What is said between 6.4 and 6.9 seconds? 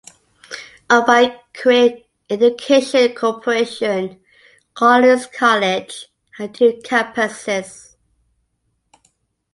two